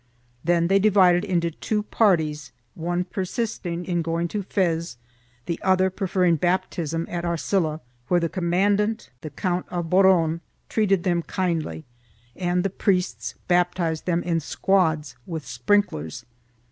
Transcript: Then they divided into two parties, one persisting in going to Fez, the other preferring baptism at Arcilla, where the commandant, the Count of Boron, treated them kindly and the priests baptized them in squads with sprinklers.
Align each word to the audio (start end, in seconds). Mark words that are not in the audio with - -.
Then 0.43 0.67
they 0.67 0.79
divided 0.79 1.23
into 1.23 1.51
two 1.51 1.83
parties, 1.83 2.51
one 2.73 3.03
persisting 3.03 3.85
in 3.85 4.01
going 4.01 4.27
to 4.29 4.41
Fez, 4.41 4.97
the 5.45 5.59
other 5.61 5.91
preferring 5.91 6.37
baptism 6.37 7.05
at 7.07 7.23
Arcilla, 7.23 7.81
where 8.07 8.19
the 8.19 8.27
commandant, 8.27 9.11
the 9.21 9.29
Count 9.29 9.67
of 9.69 9.91
Boron, 9.91 10.41
treated 10.69 11.03
them 11.03 11.21
kindly 11.21 11.85
and 12.35 12.63
the 12.63 12.71
priests 12.71 13.35
baptized 13.47 14.07
them 14.07 14.23
in 14.23 14.39
squads 14.39 15.17
with 15.27 15.45
sprinklers. 15.45 16.25